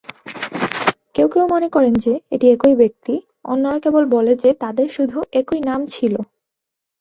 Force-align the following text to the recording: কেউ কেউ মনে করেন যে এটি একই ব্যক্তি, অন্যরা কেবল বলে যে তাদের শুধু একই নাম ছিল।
কেউ 1.15 1.27
কেউ 1.27 1.45
মনে 1.47 1.67
করেন 1.69 1.93
যে 1.95 2.13
এটি 2.31 2.45
একই 2.51 2.75
ব্যক্তি, 2.75 3.13
অন্যরা 3.45 3.79
কেবল 3.79 4.03
বলে 4.05 4.33
যে 4.35 4.49
তাদের 4.53 4.87
শুধু 4.89 5.17
একই 5.33 5.59
নাম 5.61 5.81
ছিল। 5.87 6.13